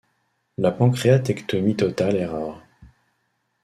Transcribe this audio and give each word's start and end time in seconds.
La 0.57 0.71
pancréatectomie 0.71 1.75
totale 1.75 2.15
est 2.15 2.25
rare. 2.25 2.63